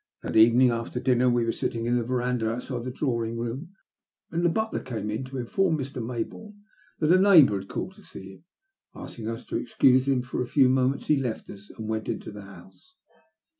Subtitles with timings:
[0.23, 3.75] That evening after dinner we were sitting in the verandah outside the drawing room,
[4.29, 6.01] when the butler came to inform Mr.
[6.03, 6.57] Mayboume
[6.97, 8.43] that a neighbour had called to see him.
[8.95, 12.31] Asking us to excuse him for a few moments he left us and went into
[12.31, 12.95] the house.